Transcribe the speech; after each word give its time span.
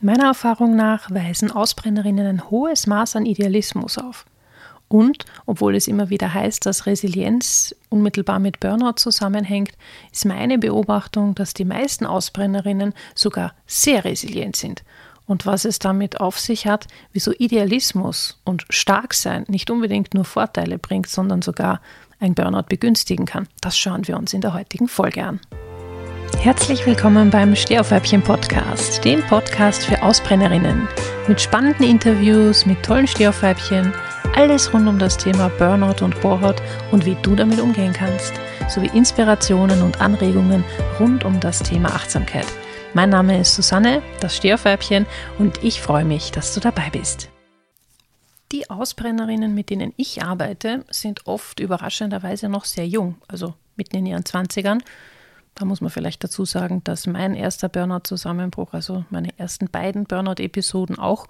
Meiner 0.00 0.26
Erfahrung 0.26 0.76
nach 0.76 1.10
weisen 1.10 1.50
Ausbrennerinnen 1.50 2.24
ein 2.24 2.50
hohes 2.50 2.86
Maß 2.86 3.16
an 3.16 3.26
Idealismus 3.26 3.98
auf. 3.98 4.26
Und, 4.86 5.24
obwohl 5.44 5.74
es 5.74 5.88
immer 5.88 6.08
wieder 6.08 6.32
heißt, 6.32 6.64
dass 6.64 6.86
Resilienz 6.86 7.74
unmittelbar 7.90 8.38
mit 8.38 8.60
Burnout 8.60 8.94
zusammenhängt, 8.96 9.72
ist 10.12 10.24
meine 10.24 10.56
Beobachtung, 10.56 11.34
dass 11.34 11.52
die 11.52 11.64
meisten 11.64 12.06
Ausbrennerinnen 12.06 12.94
sogar 13.14 13.54
sehr 13.66 14.04
resilient 14.04 14.54
sind. 14.54 14.84
Und 15.26 15.46
was 15.46 15.64
es 15.64 15.80
damit 15.80 16.20
auf 16.20 16.38
sich 16.38 16.66
hat, 16.66 16.86
wieso 17.12 17.32
Idealismus 17.32 18.40
und 18.44 18.66
Starksein 18.70 19.44
nicht 19.48 19.68
unbedingt 19.68 20.14
nur 20.14 20.24
Vorteile 20.24 20.78
bringt, 20.78 21.08
sondern 21.08 21.42
sogar 21.42 21.82
ein 22.20 22.34
Burnout 22.34 22.68
begünstigen 22.68 23.26
kann, 23.26 23.48
das 23.60 23.76
schauen 23.76 24.06
wir 24.06 24.16
uns 24.16 24.32
in 24.32 24.40
der 24.40 24.54
heutigen 24.54 24.88
Folge 24.88 25.24
an. 25.24 25.40
Herzlich 26.40 26.86
willkommen 26.86 27.30
beim 27.30 27.56
Stehaufweibchen 27.56 28.22
Podcast, 28.22 29.04
dem 29.04 29.26
Podcast 29.26 29.84
für 29.84 30.00
Ausbrennerinnen. 30.00 30.86
Mit 31.26 31.40
spannenden 31.40 31.84
Interviews, 31.84 32.64
mit 32.64 32.80
tollen 32.84 33.08
Stehaufweibchen, 33.08 33.92
alles 34.36 34.72
rund 34.72 34.86
um 34.86 35.00
das 35.00 35.16
Thema 35.16 35.48
Burnout 35.58 36.04
und 36.04 36.18
Bohrhaut 36.20 36.62
und 36.92 37.04
wie 37.04 37.16
du 37.22 37.34
damit 37.34 37.58
umgehen 37.58 37.92
kannst, 37.92 38.34
sowie 38.68 38.88
Inspirationen 38.94 39.82
und 39.82 40.00
Anregungen 40.00 40.62
rund 41.00 41.24
um 41.24 41.40
das 41.40 41.58
Thema 41.58 41.88
Achtsamkeit. 41.88 42.46
Mein 42.94 43.10
Name 43.10 43.40
ist 43.40 43.56
Susanne, 43.56 44.00
das 44.20 44.36
Stehaufweibchen, 44.36 45.06
und 45.40 45.64
ich 45.64 45.82
freue 45.82 46.04
mich, 46.04 46.30
dass 46.30 46.54
du 46.54 46.60
dabei 46.60 46.88
bist. 46.90 47.30
Die 48.52 48.70
Ausbrennerinnen, 48.70 49.56
mit 49.56 49.70
denen 49.70 49.92
ich 49.96 50.22
arbeite, 50.22 50.84
sind 50.88 51.26
oft 51.26 51.58
überraschenderweise 51.58 52.48
noch 52.48 52.64
sehr 52.64 52.86
jung, 52.86 53.16
also 53.26 53.54
mitten 53.74 53.96
in 53.96 54.06
ihren 54.06 54.24
Zwanzigern. 54.24 54.84
Da 55.58 55.64
muss 55.64 55.80
man 55.80 55.90
vielleicht 55.90 56.22
dazu 56.22 56.44
sagen, 56.44 56.82
dass 56.84 57.08
mein 57.08 57.34
erster 57.34 57.68
Burnout-Zusammenbruch, 57.68 58.74
also 58.74 59.04
meine 59.10 59.36
ersten 59.40 59.68
beiden 59.68 60.04
Burnout-Episoden 60.04 61.00
auch 61.00 61.26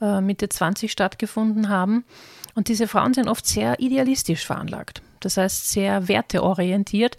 äh, 0.00 0.22
Mitte 0.22 0.48
20 0.48 0.90
stattgefunden 0.90 1.68
haben. 1.68 2.06
Und 2.54 2.68
diese 2.68 2.88
Frauen 2.88 3.12
sind 3.12 3.28
oft 3.28 3.46
sehr 3.46 3.78
idealistisch 3.78 4.46
veranlagt. 4.46 5.02
Das 5.20 5.36
heißt, 5.36 5.70
sehr 5.70 6.08
werteorientiert 6.08 7.18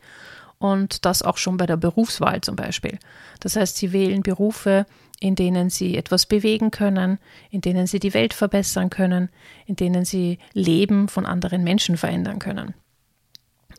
und 0.58 1.06
das 1.06 1.22
auch 1.22 1.38
schon 1.38 1.58
bei 1.58 1.68
der 1.68 1.78
Berufswahl 1.78 2.42
zum 2.42 2.56
Beispiel. 2.56 2.98
Das 3.40 3.56
heißt, 3.56 3.78
sie 3.78 3.94
wählen 3.94 4.24
Berufe, 4.24 4.88
in 5.20 5.36
denen 5.36 5.70
sie 5.70 5.96
etwas 5.96 6.26
bewegen 6.26 6.72
können, 6.72 7.20
in 7.52 7.62
denen 7.62 7.86
sie 7.86 8.00
die 8.00 8.16
Welt 8.16 8.34
verbessern 8.34 8.90
können, 8.90 9.30
in 9.68 9.76
denen 9.76 10.06
sie 10.06 10.40
Leben 10.54 11.08
von 11.08 11.28
anderen 11.28 11.64
Menschen 11.64 11.98
verändern 11.98 12.40
können. 12.40 12.74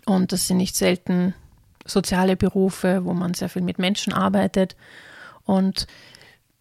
Und 0.07 0.31
das 0.31 0.47
sind 0.47 0.59
nicht 0.59 0.77
selten 0.77 1.35
soziale 1.85 2.37
Berufe, 2.37 3.05
wo 3.05 3.13
man 3.13 3.35
sehr 3.35 3.49
viel 3.49 3.63
mit 3.63 3.79
Menschen 3.79 4.13
arbeitet. 4.13 4.77
Und 5.45 5.87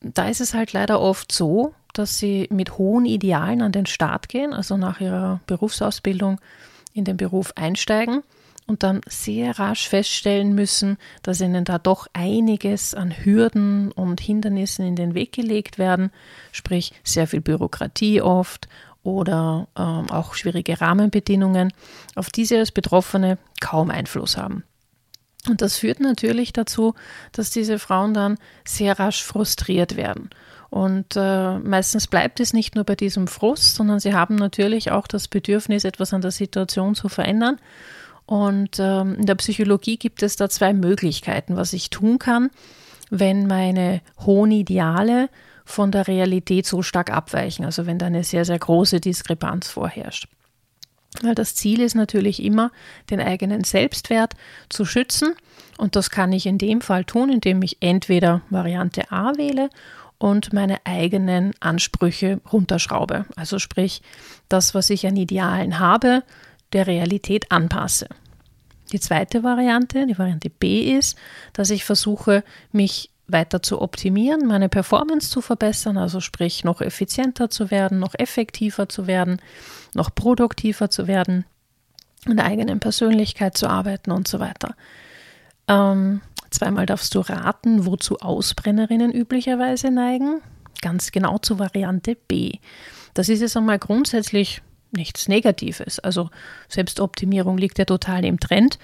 da 0.01 0.27
ist 0.27 0.41
es 0.41 0.53
halt 0.53 0.73
leider 0.73 0.99
oft 0.99 1.31
so, 1.31 1.73
dass 1.93 2.17
sie 2.17 2.47
mit 2.51 2.77
hohen 2.77 3.05
Idealen 3.05 3.61
an 3.61 3.71
den 3.71 3.85
Start 3.85 4.29
gehen, 4.29 4.53
also 4.53 4.77
nach 4.77 5.01
ihrer 5.01 5.41
Berufsausbildung 5.47 6.39
in 6.93 7.05
den 7.05 7.17
Beruf 7.17 7.53
einsteigen 7.55 8.23
und 8.67 8.83
dann 8.83 9.01
sehr 9.07 9.59
rasch 9.59 9.89
feststellen 9.89 10.55
müssen, 10.55 10.97
dass 11.23 11.41
ihnen 11.41 11.65
da 11.65 11.77
doch 11.77 12.07
einiges 12.13 12.93
an 12.95 13.11
Hürden 13.11 13.91
und 13.91 14.21
Hindernissen 14.21 14.85
in 14.85 14.95
den 14.95 15.13
Weg 15.13 15.33
gelegt 15.33 15.77
werden, 15.77 16.11
sprich 16.51 16.93
sehr 17.03 17.27
viel 17.27 17.41
Bürokratie 17.41 18.21
oft 18.21 18.67
oder 19.03 19.67
ähm, 19.77 20.09
auch 20.09 20.35
schwierige 20.35 20.79
Rahmenbedingungen, 20.79 21.73
auf 22.15 22.29
die 22.29 22.45
sie 22.45 22.57
als 22.57 22.71
Betroffene 22.71 23.37
kaum 23.59 23.89
Einfluss 23.89 24.37
haben. 24.37 24.63
Und 25.49 25.61
das 25.61 25.77
führt 25.77 25.99
natürlich 25.99 26.53
dazu, 26.53 26.93
dass 27.31 27.49
diese 27.49 27.79
Frauen 27.79 28.13
dann 28.13 28.37
sehr 28.63 28.99
rasch 28.99 29.23
frustriert 29.23 29.95
werden 29.95 30.29
und 30.71 31.17
äh, 31.17 31.59
meistens 31.59 32.07
bleibt 32.07 32.39
es 32.39 32.53
nicht 32.53 32.75
nur 32.75 32.85
bei 32.85 32.95
diesem 32.95 33.27
Frust, 33.27 33.75
sondern 33.75 33.99
sie 33.99 34.13
haben 34.13 34.35
natürlich 34.35 34.89
auch 34.89 35.05
das 35.05 35.27
Bedürfnis, 35.27 35.83
etwas 35.83 36.13
an 36.13 36.21
der 36.21 36.31
Situation 36.31 36.95
zu 36.95 37.09
verändern. 37.09 37.57
Und 38.25 38.79
ähm, 38.79 39.15
in 39.15 39.25
der 39.25 39.35
Psychologie 39.35 39.97
gibt 39.97 40.23
es 40.23 40.37
da 40.37 40.49
zwei 40.49 40.71
Möglichkeiten, 40.71 41.57
was 41.57 41.73
ich 41.73 41.89
tun 41.89 42.19
kann, 42.19 42.51
wenn 43.09 43.47
meine 43.47 43.99
hohen 44.25 44.51
Ideale 44.51 45.27
von 45.65 45.91
der 45.91 46.07
Realität 46.07 46.65
so 46.65 46.81
stark 46.81 47.11
abweichen, 47.11 47.65
also 47.65 47.85
wenn 47.85 47.97
da 47.97 48.05
eine 48.05 48.23
sehr, 48.23 48.45
sehr 48.45 48.59
große 48.59 49.01
Diskrepanz 49.01 49.67
vorherrscht. 49.67 50.29
Weil 51.21 51.35
das 51.35 51.55
Ziel 51.55 51.81
ist 51.81 51.95
natürlich 51.95 52.41
immer, 52.41 52.71
den 53.09 53.19
eigenen 53.19 53.63
Selbstwert 53.63 54.33
zu 54.69 54.85
schützen. 54.85 55.35
Und 55.77 55.95
das 55.95 56.09
kann 56.09 56.31
ich 56.31 56.45
in 56.45 56.57
dem 56.57 56.81
Fall 56.81 57.03
tun, 57.03 57.29
indem 57.29 57.61
ich 57.61 57.77
entweder 57.81 58.41
Variante 58.49 59.11
A 59.11 59.37
wähle 59.37 59.69
und 60.17 60.53
meine 60.53 60.77
eigenen 60.85 61.53
Ansprüche 61.59 62.39
runterschraube. 62.51 63.25
Also 63.35 63.59
sprich, 63.59 64.01
das, 64.49 64.73
was 64.73 64.89
ich 64.89 65.05
an 65.05 65.17
Idealen 65.17 65.79
habe, 65.79 66.23
der 66.73 66.87
Realität 66.87 67.51
anpasse. 67.51 68.07
Die 68.91 68.99
zweite 68.99 69.43
Variante, 69.43 70.05
die 70.05 70.17
Variante 70.17 70.49
B 70.49 70.97
ist, 70.97 71.17
dass 71.53 71.69
ich 71.69 71.85
versuche, 71.85 72.43
mich 72.71 73.10
weiter 73.31 73.61
zu 73.61 73.81
optimieren, 73.81 74.47
meine 74.47 74.69
Performance 74.69 75.29
zu 75.29 75.41
verbessern, 75.41 75.97
also 75.97 76.19
sprich 76.19 76.63
noch 76.63 76.81
effizienter 76.81 77.49
zu 77.49 77.71
werden, 77.71 77.99
noch 77.99 78.13
effektiver 78.15 78.89
zu 78.89 79.07
werden, 79.07 79.41
noch 79.93 80.13
produktiver 80.13 80.89
zu 80.89 81.07
werden, 81.07 81.45
an 82.25 82.37
der 82.37 82.45
eigenen 82.45 82.79
Persönlichkeit 82.79 83.57
zu 83.57 83.67
arbeiten 83.67 84.11
und 84.11 84.27
so 84.27 84.39
weiter. 84.39 84.75
Ähm, 85.67 86.21
Zweimal 86.51 86.85
darfst 86.85 87.15
du 87.15 87.21
raten, 87.21 87.85
wozu 87.85 88.19
Ausbrennerinnen 88.19 89.11
üblicherweise 89.11 89.89
neigen. 89.89 90.41
Ganz 90.81 91.11
genau 91.11 91.37
zur 91.37 91.59
Variante 91.59 92.15
B. 92.15 92.51
Das 93.13 93.29
ist 93.29 93.41
jetzt 93.41 93.55
einmal 93.55 93.79
grundsätzlich 93.79 94.61
nichts 94.91 95.29
Negatives. 95.29 95.99
Also 95.99 96.29
Selbstoptimierung 96.67 97.57
liegt 97.57 97.79
ja 97.79 97.85
total 97.85 98.25
im 98.25 98.39
Trend. 98.39 98.79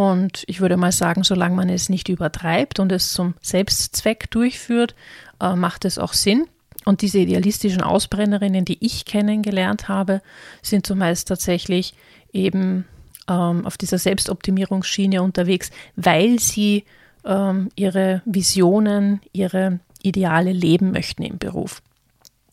Und 0.00 0.44
ich 0.46 0.62
würde 0.62 0.78
mal 0.78 0.92
sagen, 0.92 1.24
solange 1.24 1.54
man 1.54 1.68
es 1.68 1.90
nicht 1.90 2.08
übertreibt 2.08 2.78
und 2.78 2.90
es 2.90 3.12
zum 3.12 3.34
Selbstzweck 3.42 4.30
durchführt, 4.30 4.94
äh, 5.42 5.54
macht 5.54 5.84
es 5.84 5.98
auch 5.98 6.14
Sinn. 6.14 6.46
Und 6.86 7.02
diese 7.02 7.18
idealistischen 7.18 7.82
Ausbrennerinnen, 7.82 8.64
die 8.64 8.78
ich 8.80 9.04
kennengelernt 9.04 9.88
habe, 9.88 10.22
sind 10.62 10.86
zumeist 10.86 11.28
tatsächlich 11.28 11.92
eben 12.32 12.86
ähm, 13.28 13.66
auf 13.66 13.76
dieser 13.76 13.98
Selbstoptimierungsschiene 13.98 15.22
unterwegs, 15.22 15.70
weil 15.96 16.38
sie 16.38 16.84
ähm, 17.26 17.68
ihre 17.76 18.22
Visionen, 18.24 19.20
ihre 19.34 19.80
Ideale 20.00 20.52
leben 20.52 20.92
möchten 20.92 21.24
im 21.24 21.36
Beruf. 21.36 21.82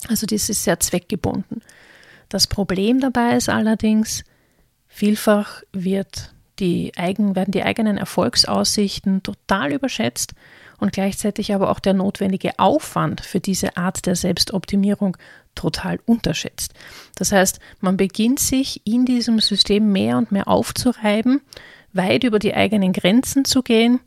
Also 0.09 0.27
das 0.27 0.49
ist 0.49 0.65
sehr 0.65 0.81
zweckgebunden. 0.81 1.61
Das 2.27 2.45
Problem 2.45 2.99
dabei 2.99 3.37
ist 3.37 3.47
allerdings, 3.47 4.25
vielfach 4.89 5.61
wird 5.71 6.33
die 6.59 6.91
eigen, 6.95 7.35
werden 7.35 7.51
die 7.51 7.63
eigenen 7.63 7.97
Erfolgsaussichten 7.97 9.23
total 9.23 9.73
überschätzt 9.73 10.34
und 10.79 10.91
gleichzeitig 10.91 11.53
aber 11.53 11.69
auch 11.69 11.79
der 11.79 11.94
notwendige 11.94 12.59
Aufwand 12.59 13.22
für 13.22 13.40
diese 13.40 13.78
Art 13.78 14.06
der 14.06 14.16
Selbstoptimierung 14.16 15.18
total 15.56 16.00
unterschätzt. 16.06 16.73
Das 17.16 17.31
heißt, 17.31 17.59
man 17.79 17.97
beginnt 17.97 18.40
sich 18.40 18.81
in 18.85 19.06
diesem 19.06 19.40
System 19.40 19.91
mehr 19.91 20.18
und 20.18 20.31
mehr 20.31 20.47
aufzureiben, 20.47 21.41
weit 21.94 22.23
über 22.23 22.40
die 22.40 22.53
eigenen 22.53 22.94
Grenzen 22.94 23.44
zu 23.44 23.63
gehen 23.63 24.00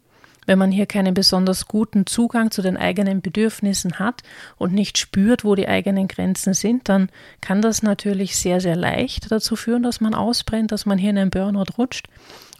wenn 0.47 0.59
man 0.59 0.73
hier 0.73 0.87
keinen 0.87 1.15
besonders 1.15 1.67
guten 1.67 2.07
Zugang 2.07 2.51
zu 2.51 2.63
den 2.63 2.77
eigenen 2.77 3.21
Bedürfnissen 3.21 3.99
hat 3.99 4.23
und 4.57 4.73
nicht 4.73 4.99
spürt, 4.99 5.45
wo 5.45 5.55
die 5.55 5.69
eigenen 5.69 6.09
Grenzen 6.09 6.55
sind, 6.55 6.89
dann 6.89 7.11
kann 7.41 7.63
das 7.63 7.83
natürlich 7.83 8.37
sehr, 8.37 8.61
sehr 8.61 8.77
leicht 8.77 9.31
dazu 9.31 9.57
führen, 9.57 9.83
dass 9.83 10.01
man 10.01 10.15
ausbrennt, 10.15 10.73
dass 10.73 10.87
man 10.87 10.99
hier 10.99 11.11
in 11.11 11.19
einen 11.19 11.31
Burnout 11.31 11.79
rutscht. 11.79 12.09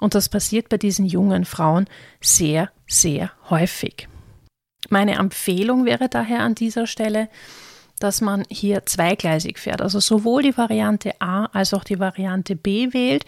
Und 0.01 0.15
das 0.15 0.29
passiert 0.29 0.69
bei 0.69 0.79
diesen 0.79 1.07
jungen 1.07 1.45
Frauen 1.45 1.87
sehr, 2.21 2.71
sehr 2.87 3.33
häufig. 3.49 4.09
Meine 4.89 5.17
Empfehlung 5.17 5.85
wäre 5.85 6.09
daher 6.09 6.41
an 6.41 6.55
dieser 6.55 6.87
Stelle, 6.87 7.29
dass 8.01 8.23
man 8.23 8.45
hier 8.49 8.87
zweigleisig 8.87 9.59
fährt, 9.59 9.83
also 9.83 10.01
sowohl 10.01 10.43
die 10.43 10.57
Variante 10.57 11.21
A 11.21 11.45
als 11.47 11.75
auch 11.75 11.85
die 11.85 12.01
Variante 12.01 12.57
B 12.57 12.93
wählt, 12.93 13.27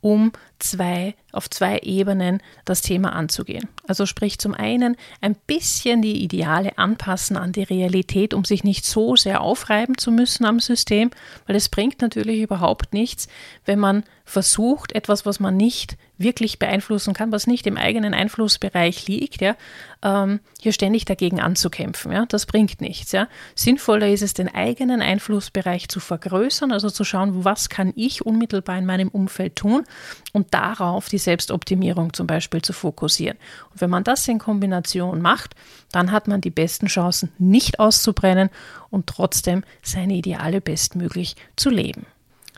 um 0.00 0.32
zwei, 0.58 1.14
auf 1.34 1.50
zwei 1.50 1.78
Ebenen 1.80 2.40
das 2.64 2.82
Thema 2.82 3.12
anzugehen. 3.12 3.68
Also 3.86 4.06
sprich 4.06 4.38
zum 4.38 4.54
einen 4.54 4.96
ein 5.20 5.36
bisschen 5.46 6.02
die 6.02 6.22
Ideale 6.22 6.78
anpassen 6.78 7.36
an 7.36 7.52
die 7.52 7.62
Realität, 7.62 8.34
um 8.34 8.44
sich 8.44 8.64
nicht 8.64 8.84
so 8.84 9.16
sehr 9.16 9.40
aufreiben 9.40 9.98
zu 9.98 10.10
müssen 10.10 10.44
am 10.44 10.60
System, 10.60 11.10
weil 11.46 11.56
es 11.56 11.68
bringt 11.68 12.00
natürlich 12.00 12.40
überhaupt 12.40 12.92
nichts, 12.92 13.28
wenn 13.64 13.78
man 13.78 14.04
versucht, 14.24 14.92
etwas, 14.92 15.26
was 15.26 15.38
man 15.38 15.56
nicht 15.56 15.96
wirklich 16.16 16.58
beeinflussen 16.58 17.12
kann, 17.12 17.32
was 17.32 17.46
nicht 17.46 17.66
im 17.66 17.76
eigenen 17.76 18.14
Einflussbereich 18.14 19.06
liegt, 19.08 19.42
ja, 19.42 19.56
ähm, 20.02 20.40
hier 20.60 20.72
ständig 20.72 21.04
dagegen 21.04 21.40
anzukämpfen. 21.40 22.12
Ja, 22.12 22.24
das 22.26 22.46
bringt 22.46 22.80
nichts. 22.80 23.12
Ja. 23.12 23.28
Sinnvoller 23.54 24.08
ist 24.08 24.22
es, 24.22 24.32
den 24.32 24.54
eigenen 24.54 25.02
Einflussbereich 25.02 25.88
zu 25.88 26.00
vergrößern, 26.00 26.72
also 26.72 26.88
zu 26.88 27.04
schauen, 27.04 27.44
was 27.44 27.68
kann 27.68 27.92
ich 27.96 28.24
unmittelbar 28.24 28.78
in 28.78 28.86
meinem 28.86 29.08
Umfeld 29.08 29.56
tun 29.56 29.84
und 30.32 30.54
darauf 30.54 31.08
die 31.08 31.18
Selbstoptimierung 31.24 32.12
zum 32.12 32.26
Beispiel 32.26 32.62
zu 32.62 32.72
fokussieren. 32.72 33.36
Und 33.72 33.80
wenn 33.80 33.90
man 33.90 34.04
das 34.04 34.26
in 34.28 34.38
Kombination 34.38 35.20
macht, 35.20 35.54
dann 35.90 36.12
hat 36.12 36.28
man 36.28 36.40
die 36.40 36.50
besten 36.50 36.86
Chancen, 36.86 37.32
nicht 37.38 37.80
auszubrennen 37.80 38.50
und 38.90 39.06
trotzdem 39.06 39.64
seine 39.82 40.14
Ideale 40.14 40.60
bestmöglich 40.60 41.36
zu 41.56 41.70
leben. 41.70 42.06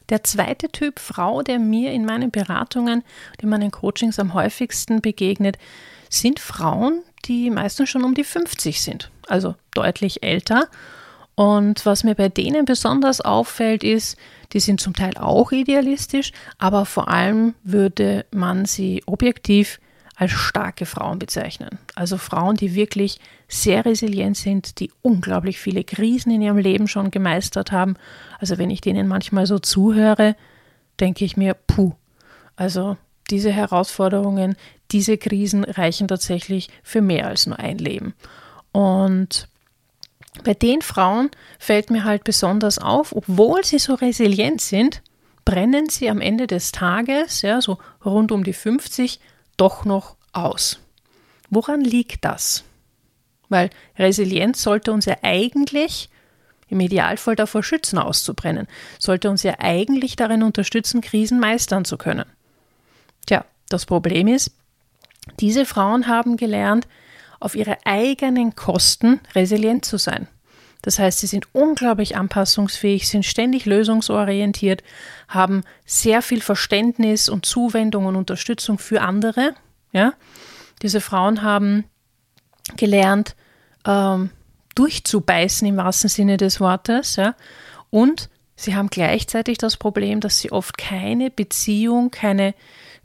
Der 0.08 0.22
zweite 0.22 0.68
Typ 0.68 1.00
Frau, 1.00 1.42
der 1.42 1.58
mir 1.58 1.92
in 1.92 2.04
meinen 2.04 2.30
Beratungen, 2.30 3.02
in 3.40 3.48
meinen 3.48 3.72
Coachings 3.72 4.18
am 4.18 4.34
häufigsten 4.34 5.00
begegnet, 5.00 5.58
sind 6.08 6.38
Frauen, 6.38 7.02
die 7.24 7.50
meistens 7.50 7.88
schon 7.88 8.04
um 8.04 8.14
die 8.14 8.22
50 8.22 8.80
sind, 8.80 9.10
also 9.26 9.56
deutlich 9.74 10.22
älter. 10.22 10.68
Und 11.36 11.84
was 11.84 12.02
mir 12.02 12.14
bei 12.14 12.30
denen 12.30 12.64
besonders 12.64 13.20
auffällt, 13.20 13.84
ist, 13.84 14.16
die 14.52 14.60
sind 14.60 14.80
zum 14.80 14.94
Teil 14.94 15.16
auch 15.18 15.52
idealistisch, 15.52 16.32
aber 16.58 16.86
vor 16.86 17.08
allem 17.08 17.54
würde 17.62 18.24
man 18.30 18.64
sie 18.64 19.02
objektiv 19.06 19.78
als 20.16 20.32
starke 20.32 20.86
Frauen 20.86 21.18
bezeichnen. 21.18 21.78
Also 21.94 22.16
Frauen, 22.16 22.56
die 22.56 22.74
wirklich 22.74 23.20
sehr 23.48 23.84
resilient 23.84 24.38
sind, 24.38 24.80
die 24.80 24.90
unglaublich 25.02 25.58
viele 25.58 25.84
Krisen 25.84 26.32
in 26.32 26.40
ihrem 26.40 26.56
Leben 26.56 26.88
schon 26.88 27.10
gemeistert 27.10 27.70
haben. 27.70 27.96
Also 28.38 28.56
wenn 28.56 28.70
ich 28.70 28.80
denen 28.80 29.06
manchmal 29.06 29.46
so 29.46 29.58
zuhöre, 29.58 30.34
denke 30.98 31.26
ich 31.26 31.36
mir, 31.36 31.54
puh, 31.54 31.92
also 32.56 32.96
diese 33.28 33.52
Herausforderungen, 33.52 34.56
diese 34.90 35.18
Krisen 35.18 35.64
reichen 35.64 36.08
tatsächlich 36.08 36.70
für 36.82 37.02
mehr 37.02 37.26
als 37.26 37.46
nur 37.46 37.58
ein 37.58 37.76
Leben. 37.76 38.14
Und 38.72 39.48
bei 40.44 40.54
den 40.54 40.82
Frauen 40.82 41.30
fällt 41.58 41.90
mir 41.90 42.04
halt 42.04 42.24
besonders 42.24 42.78
auf, 42.78 43.14
obwohl 43.14 43.64
sie 43.64 43.78
so 43.78 43.94
resilient 43.94 44.60
sind, 44.60 45.02
brennen 45.44 45.88
sie 45.88 46.10
am 46.10 46.20
Ende 46.20 46.46
des 46.46 46.72
Tages, 46.72 47.42
ja, 47.42 47.60
so 47.60 47.78
rund 48.04 48.32
um 48.32 48.44
die 48.44 48.52
50, 48.52 49.20
doch 49.56 49.84
noch 49.84 50.16
aus. 50.32 50.80
Woran 51.50 51.80
liegt 51.80 52.24
das? 52.24 52.64
Weil 53.48 53.70
Resilienz 53.96 54.62
sollte 54.62 54.92
uns 54.92 55.04
ja 55.04 55.16
eigentlich 55.22 56.10
im 56.68 56.80
Idealfall 56.80 57.36
davor 57.36 57.62
schützen, 57.62 57.98
auszubrennen, 57.98 58.66
sollte 58.98 59.30
uns 59.30 59.44
ja 59.44 59.54
eigentlich 59.58 60.16
darin 60.16 60.42
unterstützen, 60.42 61.00
Krisen 61.00 61.38
meistern 61.38 61.84
zu 61.84 61.96
können. 61.96 62.26
Tja, 63.26 63.44
das 63.68 63.86
Problem 63.86 64.26
ist, 64.26 64.50
diese 65.38 65.64
Frauen 65.64 66.08
haben 66.08 66.36
gelernt, 66.36 66.88
auf 67.40 67.54
ihre 67.54 67.78
eigenen 67.84 68.54
Kosten 68.54 69.20
resilient 69.34 69.84
zu 69.84 69.98
sein. 69.98 70.28
Das 70.82 71.00
heißt, 71.00 71.18
sie 71.18 71.26
sind 71.26 71.48
unglaublich 71.52 72.16
anpassungsfähig, 72.16 73.08
sind 73.08 73.24
ständig 73.24 73.66
lösungsorientiert, 73.66 74.84
haben 75.26 75.64
sehr 75.84 76.22
viel 76.22 76.40
Verständnis 76.40 77.28
und 77.28 77.44
Zuwendung 77.44 78.06
und 78.06 78.14
Unterstützung 78.14 78.78
für 78.78 79.00
andere. 79.00 79.54
Ja? 79.92 80.12
Diese 80.82 81.00
Frauen 81.00 81.42
haben 81.42 81.86
gelernt, 82.76 83.34
ähm, 83.84 84.30
durchzubeißen 84.76 85.66
im 85.66 85.76
wahrsten 85.76 86.08
Sinne 86.08 86.36
des 86.36 86.60
Wortes. 86.60 87.16
Ja? 87.16 87.34
Und 87.90 88.28
sie 88.54 88.76
haben 88.76 88.88
gleichzeitig 88.88 89.58
das 89.58 89.76
Problem, 89.76 90.20
dass 90.20 90.38
sie 90.38 90.52
oft 90.52 90.78
keine 90.78 91.32
Beziehung, 91.32 92.12
keine, 92.12 92.54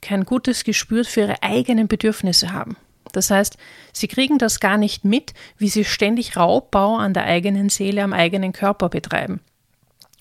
kein 0.04 0.25
gutes 0.25 0.63
Gespür 0.63 1.04
für 1.04 1.22
ihre 1.22 1.42
eigenen 1.42 1.88
Bedürfnisse 1.88 2.54
haben. 2.54 2.78
Das 3.11 3.31
heißt, 3.31 3.57
sie 3.93 4.07
kriegen 4.07 4.37
das 4.37 4.59
gar 4.59 4.77
nicht 4.77 5.05
mit, 5.05 5.33
wie 5.57 5.69
sie 5.69 5.85
ständig 5.85 6.37
Raubbau 6.37 6.97
an 6.97 7.13
der 7.13 7.25
eigenen 7.25 7.69
Seele, 7.69 8.03
am 8.03 8.13
eigenen 8.13 8.53
Körper 8.53 8.89
betreiben. 8.89 9.41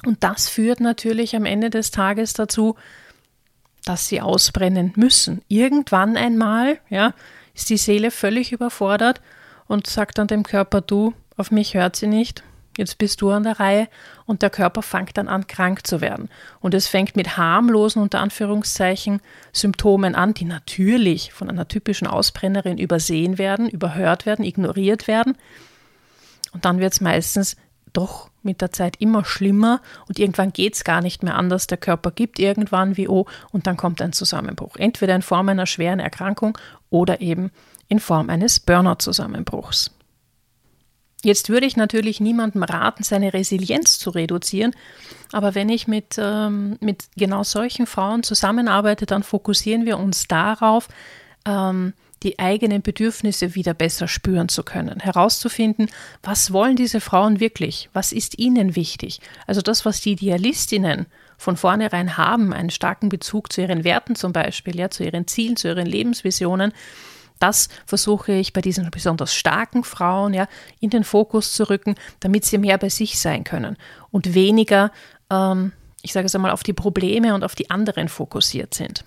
Und 0.05 0.25
das 0.25 0.49
führt 0.49 0.81
natürlich 0.81 1.37
am 1.37 1.45
Ende 1.45 1.71
des 1.71 1.91
Tages 1.91 2.33
dazu, 2.33 2.77
dass 3.85 4.09
sie 4.09 4.21
ausbrennen 4.21 4.93
müssen. 4.97 5.43
Irgendwann 5.49 6.17
einmal, 6.17 6.79
ja, 6.89 7.15
ist 7.55 7.71
die 7.71 7.77
Seele 7.77 8.11
völlig 8.11 8.53
überfordert 8.53 9.21
und 9.67 9.87
sagt 9.87 10.19
dann 10.19 10.27
dem 10.27 10.43
Körper, 10.43 10.81
du, 10.81 11.15
auf 11.37 11.51
mich 11.51 11.75
hört 11.75 11.97
sie 11.97 12.07
nicht, 12.07 12.43
jetzt 12.81 12.99
bist 12.99 13.21
du 13.21 13.31
an 13.31 13.45
der 13.45 13.61
Reihe 13.61 13.89
und 14.27 14.43
der 14.43 14.51
Körper 14.51 14.83
fängt 14.83 15.17
dann 15.17 15.29
an, 15.29 15.47
krank 15.47 15.87
zu 15.87 16.01
werden. 16.01 16.29
Und 16.61 16.75
es 16.75 16.89
fängt 16.89 17.15
mit 17.15 17.37
harmlosen, 17.37 18.03
unter 18.03 18.19
Anführungszeichen, 18.19 19.21
Symptomen 19.53 20.17
an, 20.17 20.35
die 20.35 20.47
natürlich 20.47 21.33
von 21.33 21.49
einer 21.49 21.69
typischen 21.69 22.09
Ausbrennerin 22.09 22.79
übersehen 22.79 23.39
werden, 23.39 23.69
überhört 23.69 24.27
werden, 24.27 24.45
ignoriert 24.45 25.07
werden. 25.07 25.37
Und 26.53 26.65
dann 26.65 26.81
wird 26.81 26.95
es 26.95 27.01
meistens 27.01 27.57
doch 27.93 28.31
mit 28.43 28.61
der 28.61 28.73
Zeit 28.73 28.97
immer 28.99 29.25
schlimmer 29.25 29.81
und 30.09 30.19
irgendwann 30.19 30.53
geht 30.53 30.75
es 30.75 30.85
gar 30.85 31.03
nicht 31.03 31.23
mehr 31.23 31.37
anders. 31.37 31.67
Der 31.67 31.79
Körper 31.79 32.11
gibt 32.11 32.39
irgendwann 32.39 32.97
WO 32.97 33.27
und 33.53 33.67
dann 33.67 33.77
kommt 33.77 34.01
ein 34.01 34.13
Zusammenbruch. 34.13 34.77
Entweder 34.77 35.15
in 35.15 35.23
Form 35.23 35.49
einer 35.49 35.67
schweren 35.67 36.01
Erkrankung 36.01 36.57
oder 36.89 37.21
eben 37.21 37.51
in 37.89 38.01
Form 38.01 38.31
eines 38.31 38.61
Burnout-Zusammenbruchs. 38.61 39.91
Jetzt 41.23 41.51
würde 41.51 41.67
ich 41.67 41.77
natürlich 41.77 42.21
niemandem 42.21 42.63
raten, 42.63 43.03
seine 43.03 43.35
Resilienz 43.35 43.99
zu 43.99 44.11
reduzieren, 44.11 44.75
aber 45.33 45.55
wenn 45.55 45.69
ich 45.69 45.87
mit, 45.87 46.17
ähm, 46.19 46.79
mit 46.81 47.05
genau 47.17 47.43
solchen 47.43 47.87
Frauen 47.87 48.23
zusammenarbeite, 48.23 49.05
dann 49.05 49.23
fokussieren 49.23 49.85
wir 49.85 49.99
uns 49.99 50.29
darauf, 50.29 50.89
ähm, 51.45 51.93
die 52.23 52.39
eigenen 52.39 52.83
Bedürfnisse 52.83 53.55
wieder 53.55 53.73
besser 53.75 54.07
spüren 54.07 54.49
zu 54.49 54.63
können, 54.63 55.01
herauszufinden, 55.01 55.89
was 56.23 56.53
wollen 56.53 56.77
diese 56.77 57.01
Frauen 57.01 57.41
wirklich, 57.41 57.89
was 57.93 58.13
ist 58.13 58.39
ihnen 58.39 58.77
wichtig. 58.77 59.21
Also 59.47 59.63
das, 59.63 59.85
was 59.85 60.01
die 60.01 60.13
Idealistinnen 60.13 61.07
von 61.39 61.57
vornherein 61.57 62.19
haben, 62.19 62.53
einen 62.53 62.71
starken 62.71 63.09
Bezug 63.09 63.53
zu 63.53 63.63
ihren 63.63 63.85
Werten 63.85 64.17
zum 64.17 64.33
Beispiel, 64.33 64.77
ja, 64.77 64.91
zu 64.91 65.03
ihren 65.03 65.27
Zielen, 65.27 65.57
zu 65.57 65.69
ihren 65.69 65.87
Lebensvisionen, 65.87 66.73
das 67.41 67.69
versuche 67.87 68.33
ich 68.33 68.53
bei 68.53 68.61
diesen 68.61 68.89
besonders 68.91 69.35
starken 69.35 69.83
Frauen 69.83 70.35
ja 70.35 70.47
in 70.79 70.91
den 70.91 71.03
Fokus 71.03 71.53
zu 71.53 71.69
rücken, 71.69 71.97
damit 72.21 72.45
sie 72.45 72.59
mehr 72.59 72.79
bei 72.79 72.89
sich 72.89 73.19
sein 73.19 73.43
können 73.43 73.77
und 74.13 74.35
weniger, 74.35 74.93
ähm, 75.31 75.73
ich 76.03 76.13
sage 76.13 76.27
es 76.27 76.35
einmal, 76.35 76.53
auf 76.53 76.63
die 76.63 76.73
Probleme 76.73 77.35
und 77.35 77.43
auf 77.43 77.55
die 77.55 77.71
anderen 77.71 78.09
fokussiert 78.09 78.75
sind. 78.75 79.05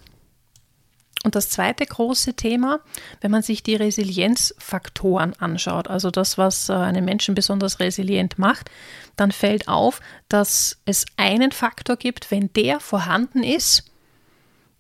Und 1.24 1.36
das 1.36 1.48
zweite 1.48 1.86
große 1.86 2.34
Thema, 2.34 2.82
wenn 3.22 3.32
man 3.32 3.42
sich 3.42 3.64
die 3.64 3.76
Resilienzfaktoren 3.76 5.34
anschaut, 5.40 5.88
also 5.88 6.12
das, 6.12 6.38
was 6.38 6.68
äh, 6.68 6.74
einen 6.74 7.06
Menschen 7.06 7.34
besonders 7.34 7.80
resilient 7.80 8.38
macht, 8.38 8.70
dann 9.16 9.32
fällt 9.32 9.70
auf, 9.70 10.02
dass 10.28 10.82
es 10.86 11.06
einen 11.16 11.54
Faktor 11.54 11.96
gibt, 11.96 12.30
wenn 12.30 12.52
der 12.54 12.82
vorhanden 12.82 13.42
ist, 13.42 13.93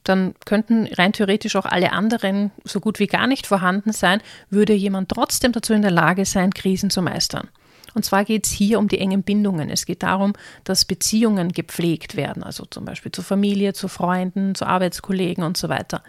dann 0.03 0.35
könnten 0.45 0.87
rein 0.93 1.13
theoretisch 1.13 1.55
auch 1.55 1.65
alle 1.65 1.91
anderen 1.91 2.51
so 2.63 2.79
gut 2.79 2.99
wie 2.99 3.07
gar 3.07 3.27
nicht 3.27 3.47
vorhanden 3.47 3.93
sein, 3.93 4.21
würde 4.49 4.73
jemand 4.73 5.09
trotzdem 5.09 5.51
dazu 5.51 5.73
in 5.73 5.81
der 5.81 5.91
Lage 5.91 6.25
sein, 6.25 6.53
Krisen 6.53 6.89
zu 6.89 7.01
meistern. 7.01 7.49
Und 7.93 8.03
zwar 8.03 8.25
geht 8.25 8.45
es 8.45 8.51
hier 8.51 8.79
um 8.79 8.87
die 8.87 8.99
engen 8.99 9.23
Bindungen. 9.23 9.69
Es 9.69 9.85
geht 9.85 10.03
darum, 10.03 10.33
dass 10.63 10.85
Beziehungen 10.85 11.51
gepflegt 11.51 12.15
werden, 12.15 12.43
also 12.43 12.65
zum 12.65 12.85
Beispiel 12.85 13.11
zur 13.11 13.23
Familie, 13.23 13.73
zu 13.73 13.87
Freunden, 13.87 14.55
zu 14.55 14.65
Arbeitskollegen 14.65 15.43
und 15.43 15.57
so 15.57 15.69
weiter. 15.69 16.03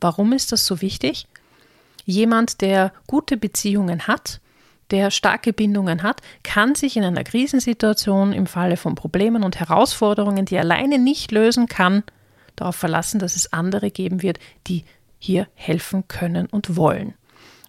Warum 0.00 0.32
ist 0.32 0.52
das 0.52 0.66
so 0.66 0.82
wichtig? 0.82 1.26
Jemand, 2.04 2.60
der 2.60 2.92
gute 3.06 3.36
Beziehungen 3.36 4.06
hat, 4.06 4.40
der 4.90 5.10
starke 5.10 5.52
Bindungen 5.52 6.02
hat, 6.02 6.20
kann 6.42 6.74
sich 6.74 6.96
in 6.96 7.04
einer 7.04 7.24
Krisensituation 7.24 8.32
im 8.32 8.46
Falle 8.46 8.76
von 8.76 8.94
Problemen 8.94 9.42
und 9.42 9.58
Herausforderungen, 9.58 10.44
die 10.44 10.56
er 10.56 10.62
alleine 10.62 10.98
nicht 10.98 11.32
lösen 11.32 11.66
kann, 11.66 12.02
darauf 12.56 12.76
verlassen, 12.76 13.18
dass 13.18 13.36
es 13.36 13.52
andere 13.52 13.90
geben 13.90 14.22
wird, 14.22 14.38
die 14.66 14.84
hier 15.18 15.48
helfen 15.54 16.08
können 16.08 16.46
und 16.46 16.76
wollen. 16.76 17.14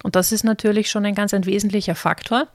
Und 0.04 0.16
das 0.16 0.32
ist 0.32 0.44
natürlich 0.44 0.90
schon 0.90 1.06
ein 1.06 1.16
ganz 1.16 1.34
ein 1.34 1.46
wesentlicher 1.46 1.96
Faktor. 1.96 2.48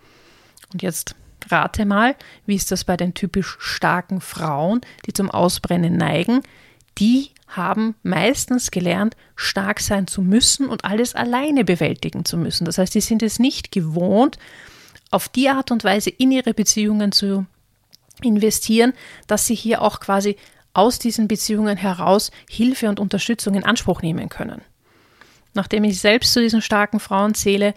Und 0.72 0.82
jetzt 0.82 1.14
rate 1.48 1.86
mal, 1.86 2.14
wie 2.46 2.56
ist 2.56 2.70
das 2.70 2.84
bei 2.84 2.96
den 2.96 3.14
typisch 3.14 3.56
starken 3.60 4.20
Frauen, 4.20 4.80
die 5.06 5.12
zum 5.12 5.30
Ausbrennen 5.30 5.96
neigen? 5.96 6.42
Die 6.98 7.30
haben 7.46 7.94
meistens 8.02 8.70
gelernt, 8.70 9.16
stark 9.34 9.80
sein 9.80 10.06
zu 10.06 10.20
müssen 10.20 10.68
und 10.68 10.84
alles 10.84 11.14
alleine 11.14 11.64
bewältigen 11.64 12.24
zu 12.24 12.36
müssen. 12.36 12.64
Das 12.64 12.76
heißt, 12.76 12.94
die 12.94 13.00
sind 13.00 13.22
es 13.22 13.38
nicht 13.38 13.72
gewohnt, 13.72 14.38
auf 15.10 15.28
die 15.28 15.48
Art 15.48 15.70
und 15.70 15.84
Weise 15.84 16.10
in 16.10 16.30
ihre 16.30 16.52
Beziehungen 16.52 17.12
zu 17.12 17.46
investieren, 18.22 18.92
dass 19.26 19.46
sie 19.46 19.54
hier 19.54 19.80
auch 19.80 20.00
quasi 20.00 20.36
aus 20.78 21.00
diesen 21.00 21.26
Beziehungen 21.26 21.76
heraus 21.76 22.30
Hilfe 22.48 22.88
und 22.88 23.00
Unterstützung 23.00 23.54
in 23.54 23.64
Anspruch 23.64 24.00
nehmen 24.00 24.28
können. 24.28 24.62
Nachdem 25.52 25.82
ich 25.82 26.00
selbst 26.00 26.32
zu 26.32 26.40
diesen 26.40 26.62
starken 26.62 27.00
Frauen 27.00 27.34
zähle 27.34 27.74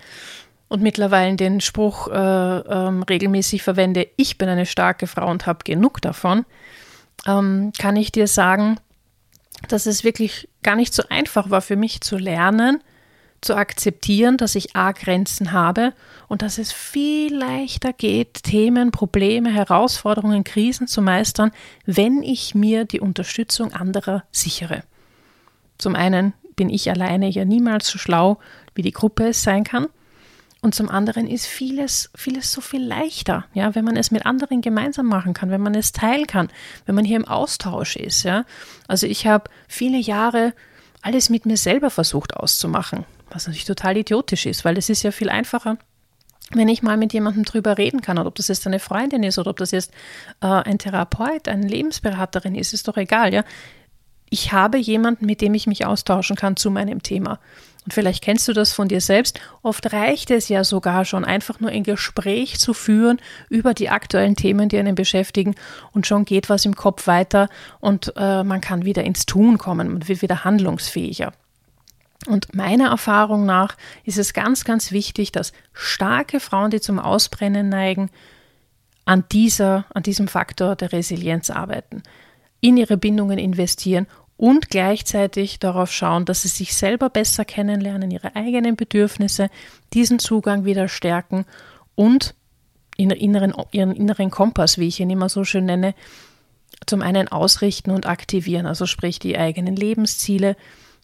und 0.68 0.84
mittlerweile 0.84 1.36
den 1.36 1.62
Spruch 1.62 2.08
äh, 2.10 2.14
ähm, 2.14 3.02
regelmäßig 3.02 3.64
verwende, 3.64 4.08
ich 4.18 4.38
bin 4.38 4.48
eine 4.48 4.68
starke 4.68 5.08
Frau 5.08 5.30
und 5.32 5.48
habe 5.48 5.64
genug 5.64 6.00
davon, 6.02 6.46
ähm, 7.26 7.74
kann 7.80 7.96
ich 7.96 8.12
dir 8.12 8.28
sagen, 8.28 8.80
dass 9.68 9.88
es 9.88 10.04
wirklich 10.04 10.48
gar 10.62 10.76
nicht 10.76 10.94
so 10.94 11.04
einfach 11.10 11.50
war 11.50 11.62
für 11.62 11.76
mich 11.76 12.02
zu 12.02 12.18
lernen, 12.18 12.84
zu 13.42 13.56
akzeptieren, 13.56 14.38
dass 14.38 14.56
ich 14.56 14.76
A-Grenzen 14.76 15.52
habe 15.52 15.94
und 16.28 16.44
dass 16.44 16.58
es 16.58 16.72
viel 16.72 17.36
leichter 17.36 17.92
geht, 17.92 18.44
Themen, 18.44 18.92
Probleme, 18.92 19.52
Herausforderungen, 19.52 20.44
Krisen 20.44 20.88
zu 20.88 21.02
meistern, 21.02 21.52
wenn 21.86 22.22
ich 22.22 22.56
mir 22.56 22.86
die 22.86 23.00
Unterstützung 23.00 23.74
anderer 23.74 24.24
sichere. 24.32 24.84
Zum 25.78 25.96
einen 25.96 26.34
bin 26.56 26.70
ich 26.70 26.90
alleine 26.92 27.28
ja 27.28 27.44
niemals 27.44 27.88
so 27.88 27.98
schlau, 27.98 28.38
wie 28.76 28.84
die 28.84 28.92
Gruppe 28.92 29.30
es 29.30 29.42
sein 29.42 29.64
kann. 29.64 29.88
Und 30.62 30.76
zum 30.76 30.90
anderen 30.90 31.26
ist 31.28 31.48
vieles, 31.48 32.12
vieles 32.14 32.52
so 32.52 32.62
viel 32.62 32.86
leichter, 32.86 33.46
ja, 33.56 33.74
wenn 33.74 33.84
man 33.84 33.98
es 33.98 34.12
mit 34.12 34.28
anderen 34.28 34.62
gemeinsam 34.62 35.08
machen 35.08 35.34
kann, 35.34 35.50
wenn 35.50 35.62
man 35.62 35.74
es 35.74 35.92
teilen 35.92 36.28
kann, 36.28 36.50
wenn 36.86 36.94
man 36.94 37.04
hier 37.04 37.18
im 37.18 37.28
Austausch 37.28 37.96
ist, 37.96 38.22
ja. 38.22 38.46
Also 38.88 39.08
ich 39.08 39.26
habe 39.26 39.50
viele 39.68 39.98
Jahre 39.98 40.54
alles 41.02 41.32
mit 41.32 41.48
mir 41.48 41.58
selber 41.58 41.90
versucht 41.90 42.38
auszumachen, 42.38 43.06
was 43.34 43.48
natürlich 43.48 43.66
total 43.66 43.98
idiotisch 43.98 44.46
ist, 44.46 44.66
weil 44.66 44.78
es 44.78 44.90
ist 44.90 45.04
ja 45.04 45.12
viel 45.12 45.30
einfacher, 45.30 45.78
wenn 46.54 46.68
ich 46.68 46.84
mal 46.84 46.98
mit 46.98 47.14
jemandem 47.14 47.44
drüber 47.44 47.78
reden 47.78 48.02
kann, 48.02 48.18
oder 48.18 48.28
ob 48.28 48.36
das 48.36 48.50
jetzt 48.50 48.68
eine 48.68 48.80
Freundin 48.80 49.24
ist 49.24 49.40
oder 49.40 49.52
ob 49.52 49.58
das 49.58 49.72
jetzt 49.72 49.92
äh, 50.42 50.48
ein 50.48 50.80
Therapeut, 50.80 51.48
eine 51.48 51.68
Lebensberaterin 51.68 52.56
ist, 52.56 52.74
ist 52.74 52.88
doch 52.88 52.98
egal, 52.98 53.34
ja. 53.34 53.44
Ich 54.34 54.54
habe 54.54 54.78
jemanden, 54.78 55.26
mit 55.26 55.42
dem 55.42 55.54
ich 55.54 55.68
mich 55.68 55.86
austauschen 55.86 56.38
kann 56.38 56.56
zu 56.56 56.72
meinem 56.72 57.04
Thema. 57.04 57.40
Und 57.84 57.94
vielleicht 57.94 58.24
kennst 58.24 58.48
du 58.48 58.54
das 58.54 58.72
von 58.72 58.88
dir 58.88 59.02
selbst. 59.02 59.42
Oft 59.62 59.92
reicht 59.92 60.32
es 60.32 60.48
ja 60.48 60.64
sogar 60.64 61.04
schon, 61.04 61.26
einfach 61.26 61.60
nur 61.60 61.70
ein 61.70 61.84
Gespräch 61.84 62.58
zu 62.58 62.74
führen 62.74 63.20
über 63.50 63.74
die 63.74 63.90
aktuellen 63.90 64.36
Themen, 64.36 64.70
die 64.70 64.78
einen 64.78 64.96
beschäftigen. 64.96 65.56
Und 65.92 66.08
schon 66.08 66.24
geht 66.24 66.48
was 66.48 66.64
im 66.64 66.76
Kopf 66.76 67.08
weiter 67.08 67.50
und 67.82 68.14
äh, 68.16 68.44
man 68.44 68.62
kann 68.62 68.86
wieder 68.86 69.04
ins 69.04 69.26
Tun 69.26 69.58
kommen 69.58 69.92
und 69.92 70.08
wird 70.08 70.22
wieder 70.22 70.46
handlungsfähiger. 70.46 71.34
Und 72.28 72.54
meiner 72.56 72.90
Erfahrung 72.90 73.46
nach 73.46 73.76
ist 74.04 74.18
es 74.18 74.34
ganz, 74.34 74.64
ganz 74.64 74.92
wichtig, 74.92 75.32
dass 75.32 75.54
starke 75.74 76.40
Frauen, 76.40 76.72
die 76.72 76.82
zum 76.82 77.00
Ausbrennen 77.00 77.70
neigen, 77.70 78.10
an, 79.06 79.24
dieser, 79.32 79.86
an 79.94 80.04
diesem 80.04 80.28
Faktor 80.28 80.76
der 80.76 80.92
Resilienz 80.92 81.50
arbeiten, 81.50 82.04
in 82.60 82.78
ihre 82.78 82.98
Bindungen 82.98 83.40
investieren 83.40 84.08
und 84.38 84.70
gleichzeitig 84.70 85.60
darauf 85.60 85.92
schauen, 85.92 86.26
dass 86.26 86.44
sie 86.44 86.48
sich 86.48 86.76
selber 86.76 87.10
besser 87.10 87.46
kennenlernen, 87.46 88.12
ihre 88.12 88.36
eigenen 88.36 88.76
Bedürfnisse, 88.76 89.50
diesen 89.94 90.20
Zugang 90.20 90.66
wieder 90.66 90.88
stärken 90.88 91.46
und 91.96 92.36
inneren, 92.98 93.54
ihren 93.72 93.96
inneren 93.96 94.30
Kompass, 94.30 94.78
wie 94.78 94.88
ich 94.88 95.00
ihn 95.00 95.10
immer 95.10 95.30
so 95.30 95.44
schön 95.44 95.66
nenne, 95.66 95.96
zum 96.86 97.02
einen 97.02 97.28
ausrichten 97.28 97.92
und 97.92 98.06
aktivieren, 98.06 98.66
also 98.66 98.86
sprich 98.86 99.20
die 99.20 99.38
eigenen 99.38 99.76
Lebensziele, 99.76 100.56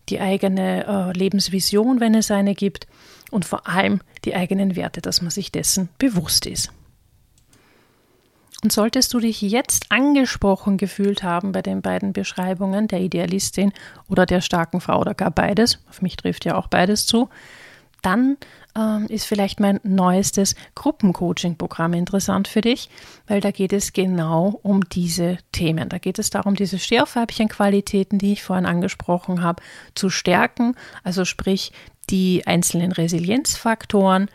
die 0.10 0.20
eigene 0.20 0.86
äh, 0.86 1.18
Lebensvision, 1.18 2.00
wenn 2.00 2.16
es 2.16 2.32
eine 2.32 2.56
gibt, 2.56 2.88
und 3.30 3.46
vor 3.46 3.68
allem 3.68 4.00
die 4.26 4.36
eigenen 4.36 4.76
Werte, 4.76 5.02
dass 5.02 5.22
man 5.22 5.32
sich 5.32 5.52
dessen 5.52 5.90
bewusst 5.98 6.46
ist. 6.46 6.72
Und 8.64 8.72
solltest 8.72 9.14
du 9.14 9.20
dich 9.20 9.42
jetzt 9.42 9.92
angesprochen 9.92 10.78
gefühlt 10.78 11.22
haben 11.22 11.52
bei 11.52 11.62
den 11.62 11.82
beiden 11.82 12.14
Beschreibungen, 12.14 12.88
der 12.88 13.02
Idealistin 13.02 13.72
oder 14.10 14.26
der 14.26 14.42
starken 14.42 14.82
Frau 14.82 15.00
oder 15.00 15.14
gar 15.14 15.30
beides, 15.30 15.80
auf 15.90 16.02
mich 16.02 16.16
trifft 16.16 16.46
ja 16.46 16.56
auch 16.56 16.68
beides 16.68 17.06
zu, 17.06 17.30
dann 18.02 18.38
ähm, 18.77 19.07
ist 19.07 19.25
vielleicht 19.25 19.60
mein 19.60 19.79
neuestes 19.84 20.55
Gruppencoaching-Programm 20.75 21.93
interessant 21.93 22.48
für 22.48 22.62
dich, 22.62 22.89
weil 23.27 23.41
da 23.41 23.51
geht 23.51 23.74
es 23.74 23.93
genau 23.93 24.60
um 24.62 24.88
diese 24.89 25.38
Themen. 25.51 25.89
Da 25.89 25.98
geht 25.98 26.19
es 26.19 26.29
darum, 26.29 26.55
diese 26.55 26.77
Stehaufweibchen-Qualitäten, 26.77 28.19
die 28.19 28.34
ich 28.34 28.43
vorhin 28.43 28.65
angesprochen 28.65 29.41
habe, 29.41 29.63
zu 29.96 30.10
stärken, 30.10 30.75
also 31.03 31.25
sprich 31.25 31.72
die 32.10 32.46
einzelnen 32.46 32.91
Resilienzfaktoren, 32.91 34.29